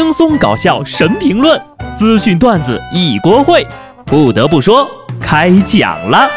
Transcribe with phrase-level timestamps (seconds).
[0.00, 1.60] 轻松搞笑神评论，
[1.96, 3.66] 资讯段子一锅烩。
[4.06, 4.88] 不得不说，
[5.20, 6.30] 开讲了。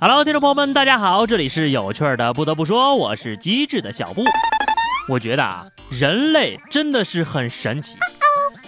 [0.00, 2.32] Hello，听众朋友们，大家好，这里是有趣的。
[2.32, 4.24] 不得不说，我是机智的小布。
[5.10, 7.98] 我觉得啊，人类真的是很神奇。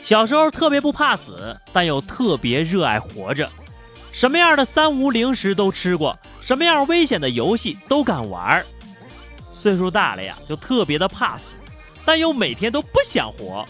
[0.03, 3.49] 小时候特别不怕死，但又特别热爱活着。
[4.11, 8.64] 什么样的三无零食都吃过，什么样危险的游戏都敢玩。
[9.53, 11.55] 岁数大了呀，就特别的怕死，
[12.05, 13.67] 但又每天都不想活。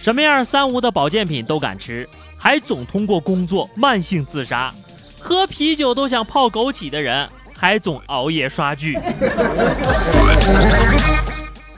[0.00, 4.72] 什么样三无的保健品都敢吃，还总通过工作慢性自杀。
[5.20, 8.98] 喝啤酒都想泡枸杞的人，还总熬夜刷剧。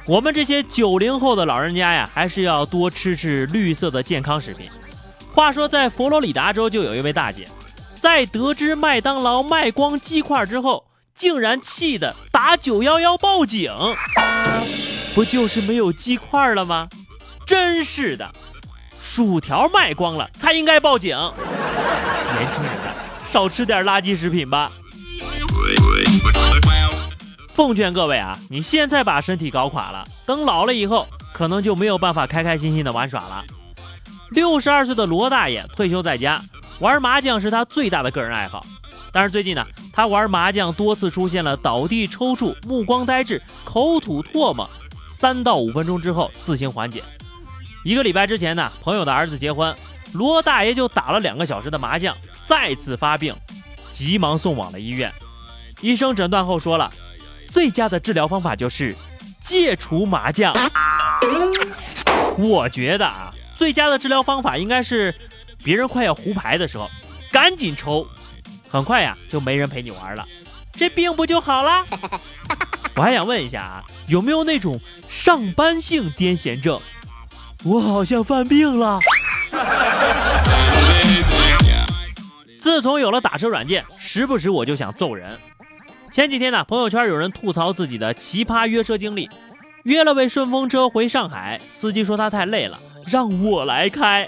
[0.06, 4.68] 我们这些九零后的老人家呀，还是要多吃吃绿色的健康食品。
[5.32, 7.48] 话说，在佛罗里达州就有一位大姐，
[8.00, 10.84] 在得知麦当劳卖光鸡块之后，
[11.14, 13.72] 竟然气得打九幺幺报警。
[15.14, 16.88] 不就是没有鸡块了吗？
[17.46, 18.28] 真是的，
[19.02, 21.16] 薯条卖光了才应该报警。
[21.16, 24.72] 年轻人啊，少吃点垃圾食品吧。
[27.60, 33.44] 奉劝各位啊，你现在把身体搞垮了，等老了以后，可能就没有办法开开心心的玩耍了。
[34.30, 36.40] 六十二岁的罗大爷退休在家，
[36.78, 38.64] 玩麻将是他最大的个人爱好。
[39.12, 44.66] 但是最近呢，他玩麻将多次出现了倒地、抽搐、目光呆滞、口吐唾沫，
[45.06, 47.02] 三到五分钟之后自行缓解。
[47.84, 49.76] 一个礼拜之前呢，朋友的儿子结婚，
[50.14, 52.16] 罗大爷就打了两个小时的麻将，
[52.46, 53.34] 再次发病，
[53.92, 55.12] 急忙送往了医院。
[55.82, 56.90] 医生诊断后说了。
[57.50, 58.94] 最佳的治疗方法就是
[59.40, 60.54] 戒除麻将。
[62.38, 65.14] 我觉得啊，最佳的治疗方法应该是
[65.62, 66.88] 别人快要胡牌的时候，
[67.30, 68.06] 赶紧抽，
[68.68, 70.26] 很快呀就没人陪你玩了，
[70.72, 71.84] 这病不就好了？
[72.96, 74.78] 我还想问一下啊，有没有那种
[75.08, 76.80] 上班性癫痫症？
[77.64, 78.98] 我好像犯病了。
[82.60, 85.38] 自从有了打车软件，时不时我就想揍人。
[86.12, 89.30] 前几天呢，朋友圈有人吐槽自己的奇葩约车经历，
[89.84, 94.26] 约了位顺风车回上海，司机说他太累了，让我来开。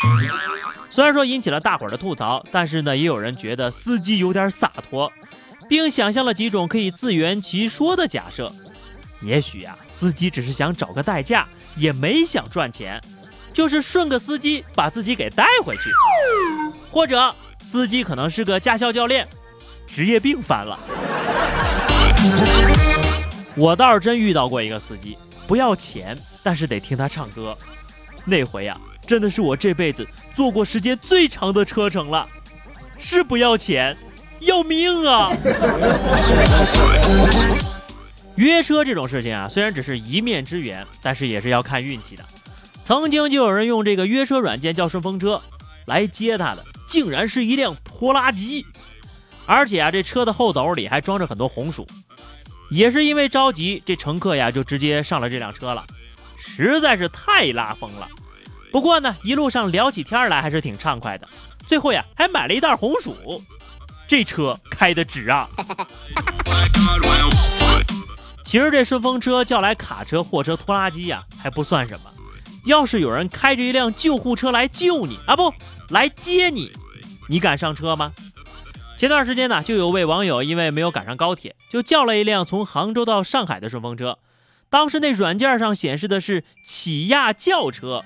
[0.90, 5.10] 虽然说引起了大伙儿的吐槽，但是呢，也有人觉得司机有点洒脱，
[5.68, 8.52] 并想象了几种可以自圆其说的假设。
[9.20, 13.00] 也许啊，司机只是想找个代驾，也没想赚钱，
[13.52, 15.90] 就是顺个司机把自己给带回去，
[16.92, 19.26] 或者司机可能是个驾校教练，
[19.88, 20.78] 职业病犯了。
[23.56, 27.56] 我倒是真遇到过一个司机，不要钱，但是得听他唱歌。
[28.24, 32.26] 那回呀，真的是我这辈子坐过时间最长的车程了。
[32.98, 33.96] 是不要钱，
[34.40, 35.32] 要命啊！
[38.36, 42.24] 约车这种事情啊，虽然只是一面之缘，但是也是要看运气的。
[42.82, 45.42] 曾经就有人用这个约车软件叫顺风车
[45.86, 48.64] 来接他的，竟然是一辆拖拉机。
[49.44, 51.84] 而且啊，这车的后斗里还装着很多红薯，
[52.72, 55.84] 也是因为着急，这乘客呀就直接上了这辆车了，
[56.38, 58.08] 实在是太拉风了。
[58.70, 61.28] 不过呢，一路上聊起天来还是挺畅快的。
[61.66, 63.42] 最后呀，还买了一袋红薯，
[64.08, 65.46] 这车开的值啊！
[68.42, 72.10] 其实这顺风车叫来卡车、货车、拖拉机呀还不算什么，
[72.64, 75.52] 要是有人开着一辆救护车来救你啊，不
[75.90, 76.72] 来接你，
[77.28, 78.10] 你敢上车吗？
[79.02, 84.16] 前段时间呢，就有位网友因为没有赶上高铁，就叫了一辆从杭州到上海的顺风车。
[84.70, 88.04] 当时那软件上显示的是起亚轿车，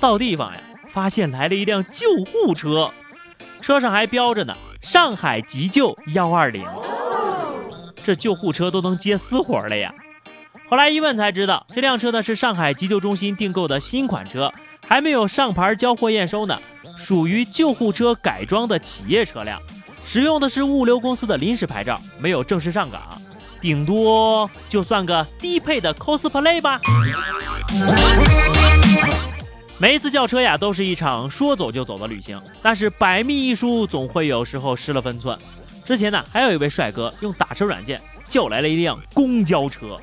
[0.00, 0.58] 到地方呀，
[0.92, 2.90] 发现来了一辆救护车，
[3.60, 6.66] 车上还标着呢“上海急救幺二零”。
[8.02, 9.92] 这救护车都能接私活了呀！
[10.68, 14.52] 后来一问才知道，这辆车呢是上海急救中心订购的新款车，
[14.88, 16.58] 还没有上牌交货验收呢，
[16.98, 19.62] 属于救护车改装的企业车辆。
[20.04, 23.00] 使用的是物流公司的临时牌照，没有正式上岗，
[23.60, 26.80] 顶多就算个低配的 cosplay 吧。
[29.78, 35.36] 每一次叫车呀，都是一场说走就走的旅行，但是百密一疏，总会有时候失了分寸。
[35.84, 39.96] 之前呢，还有一位帅哥用打车软件叫来了一辆公交车，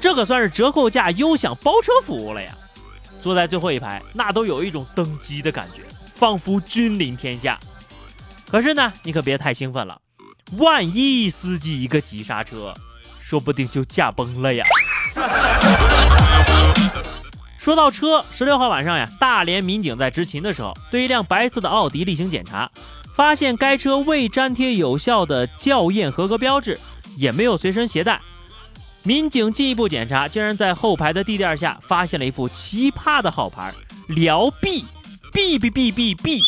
[0.00, 2.54] 这可算是折扣价优享包车服务了呀。
[3.20, 5.82] 坐在最后一排，那都有一种登基的感觉，
[6.14, 7.58] 仿佛君临天下。
[8.50, 10.00] 可是呢，你可别太兴奋了，
[10.52, 12.72] 万一司机一个急刹车，
[13.20, 14.64] 说不定就驾崩了呀。
[17.58, 22.70] 说到车，十六号晚上呀，大连民警在执勤的时候，对一辆白色的奥迪例行检查，
[23.14, 26.80] 发现该车未粘贴有效的校验合格标志，
[27.16, 28.18] 也没有随身携带。
[29.02, 33.74] 民警进一步检查，竟然在后排的地垫下发现了一副奇葩的号牌
[34.08, 36.42] “辽 B”，B B B B B。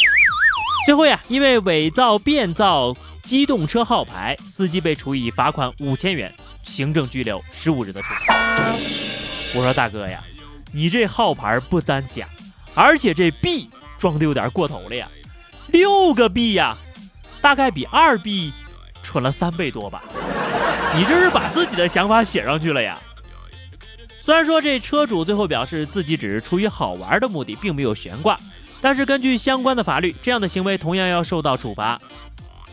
[0.87, 6.32] 最后呀，因为伪造、变造机动车号牌，司机被处以罚款五千元、
[6.65, 8.75] 行政拘留十五日的处罚。
[9.55, 10.23] 我说大哥呀。
[10.73, 12.29] 你这号牌不单假，
[12.77, 13.69] 而且这币
[13.99, 15.09] 装的有点过头了呀，
[15.67, 16.77] 六个币呀，
[17.43, 18.53] 大概比二币
[19.03, 20.00] 蠢了三倍多吧？
[20.94, 22.97] 你这是把自己的想法写上去了呀？
[24.21, 28.38] 虽然说这车主最后表示自己只是出于好玩的目的，并没有悬挂，
[28.81, 32.00] 但是根据相关的法律，这样的行为同样要受到处罚。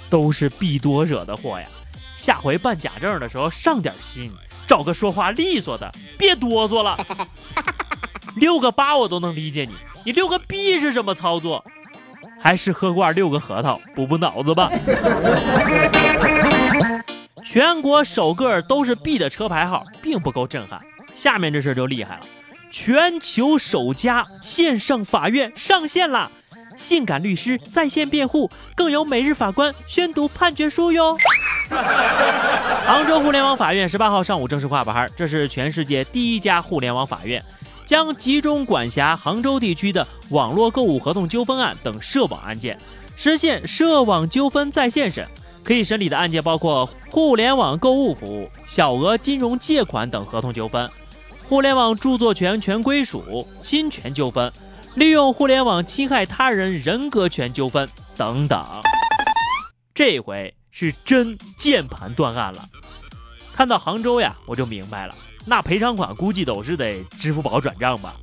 [0.09, 1.67] 都是币多惹的祸呀！
[2.15, 4.31] 下回办假证的时候上点心，
[4.65, 6.97] 找个说话利索的，别哆嗦了。
[8.37, 9.73] 六个八我都能理解你，
[10.05, 11.61] 你六个 B 是什么操作？
[12.39, 14.71] 还是喝罐六个核桃补补脑子吧。
[17.43, 20.79] 全国首个都是 B 的车牌号并不够震撼，
[21.13, 22.21] 下面这事就厉害了，
[22.79, 26.29] 全球首家线上法院上线啦！
[26.77, 31.17] 性感律师在线辩护，更有每日法官宣读判决书哟。
[32.85, 37.43] 杭州互联网法院十八号上午正式挂牌，这是全世界第一家互联网法院。
[37.87, 42.77] 将集中管辖杭州地区的网络购物合同纠纷案等涉网案件，
[43.15, 45.27] 实现涉网纠纷在线审。
[45.63, 50.87] 可以审理的案件包括互联网购物服务、小额金融借款等合同纠纷、
[51.49, 54.51] 互联网著作权权归属、侵权纠纷、
[54.95, 58.65] 利用互联网侵害他人人格权纠纷等等。
[59.93, 62.65] 这回是真键盘断案了。
[63.55, 65.15] 看到杭州呀，我就明白了。
[65.45, 68.13] 那赔偿款估计都是得支付宝转账吧。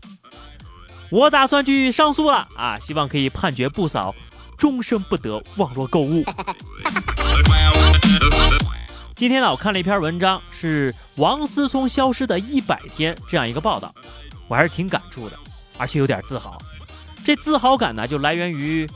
[1.10, 4.14] 我打算去上诉了啊，希望可以判决不扫，
[4.58, 6.22] 终身不得网络购物。
[9.16, 13.94] 今天呢，我看了一篇文章，是王思聪消失的一百天这样一个报道，
[14.48, 15.38] 我还是挺感触的，
[15.78, 16.60] 而且有点自豪。
[17.24, 18.88] 这自豪感呢，就来源于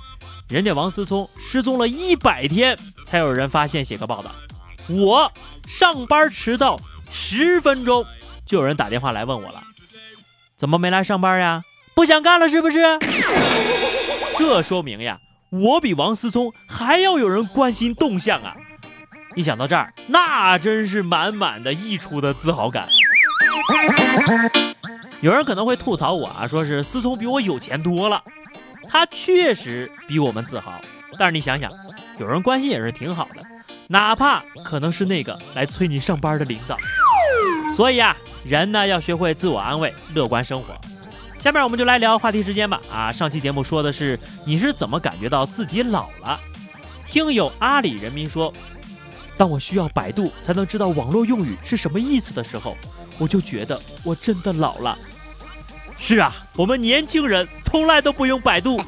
[0.48, 2.76] 人家王思聪失踪了一百天
[3.06, 4.32] 才有人发现写个报道，
[4.88, 5.30] 我
[5.68, 6.80] 上班迟到
[7.12, 8.04] 十分钟。
[8.44, 9.62] 就有人打电话来问我了，
[10.56, 11.62] 怎么没来上班呀？
[11.94, 12.80] 不想干了是不是？
[14.36, 15.20] 这说明呀，
[15.50, 18.52] 我比王思聪还要有人关心动向啊！
[19.38, 22.88] 一想到这儿，那真是满满的溢出的自豪感。
[25.22, 28.20] 有人可能会吐槽我啊，说是思聪比我有钱多了，
[28.88, 30.72] 他确实比我们自豪。
[31.16, 31.70] 但是你想想，
[32.18, 33.42] 有人关心也是挺好的，
[33.86, 36.76] 哪怕可能是那个来催你上班的领导。
[37.76, 38.16] 所以啊。
[38.44, 40.72] 人呢要学会自我安慰，乐观生活。
[41.38, 42.80] 下面我们就来聊话题时间吧。
[42.90, 46.40] 啊，上期节目说的是你是怎么感觉到自己老了？
[47.04, 48.50] 听友阿里人民说，
[49.38, 52.76] 当我需要百度才能知道网络用语是什么意思的时候，
[53.18, 54.98] 我就觉得我真的老了。
[55.96, 58.82] 是啊，我们年轻人从来都不用百度。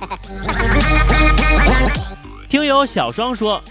[2.48, 3.62] 听友小双说，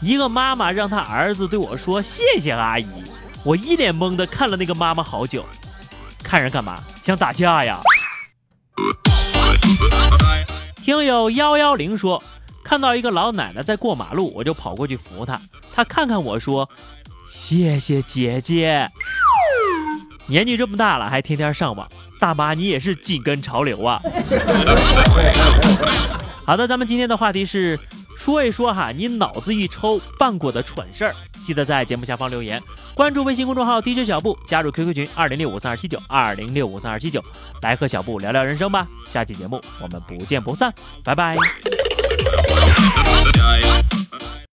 [0.00, 2.86] 一个妈妈让她儿子对我说谢谢阿姨。
[3.44, 5.44] 我一脸懵的看了那个妈妈好久，
[6.22, 6.82] 看人干嘛？
[7.04, 7.80] 想打架呀？
[10.82, 12.22] 听友幺幺零说，
[12.68, 15.40] 看到一个老奶奶在过马路，我就跑过去扶她。
[15.74, 16.68] 她看看我说
[17.32, 18.86] ：“谢谢姐姐。”
[20.28, 21.88] 年纪这么大了还天天上网，
[22.20, 23.98] 大妈你也是紧跟潮流啊！
[26.44, 27.80] 好的，咱们今天的话题是
[28.18, 31.14] 说一说哈，你脑子一抽办过的蠢事儿，
[31.46, 32.62] 记得在节目下方留言。
[32.94, 37.24] 关注微信公众号 DJ 小布，加入 QQ 群二零六五三二七九二零六五三二七九，
[37.62, 38.86] 来和小布聊聊人生吧。
[39.10, 40.70] 下期节目我们不见不散，
[41.02, 41.34] 拜拜。
[42.20, 43.37] Thank you.